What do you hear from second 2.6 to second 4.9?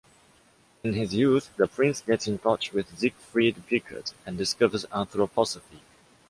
with Siegfried Pickert and discovers